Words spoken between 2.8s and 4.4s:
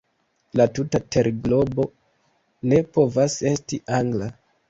povas esti Angla.